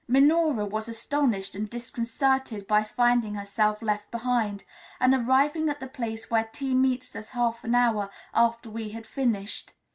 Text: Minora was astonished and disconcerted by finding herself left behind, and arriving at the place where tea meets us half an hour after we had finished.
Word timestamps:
Minora 0.07 0.65
was 0.65 0.89
astonished 0.89 1.53
and 1.53 1.69
disconcerted 1.69 2.65
by 2.65 2.83
finding 2.83 3.35
herself 3.35 3.83
left 3.83 4.09
behind, 4.09 4.63
and 4.99 5.13
arriving 5.13 5.69
at 5.69 5.79
the 5.79 5.85
place 5.85 6.31
where 6.31 6.45
tea 6.45 6.73
meets 6.73 7.15
us 7.15 7.29
half 7.29 7.63
an 7.63 7.75
hour 7.75 8.09
after 8.33 8.67
we 8.67 8.89
had 8.93 9.05
finished. 9.05 9.73